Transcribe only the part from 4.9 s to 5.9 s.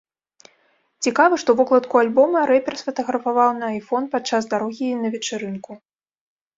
на вечарынку.